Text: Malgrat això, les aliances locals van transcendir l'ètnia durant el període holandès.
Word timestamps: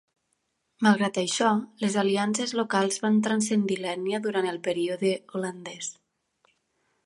Malgrat 0.87 1.19
això, 1.21 1.49
les 1.83 1.97
aliances 2.03 2.55
locals 2.61 2.99
van 3.05 3.21
transcendir 3.29 3.79
l'ètnia 3.83 4.23
durant 4.27 4.51
el 4.55 4.61
període 4.71 5.15
holandès. 5.37 5.95